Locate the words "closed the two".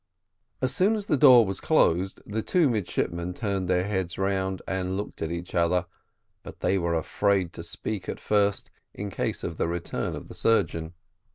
1.61-2.67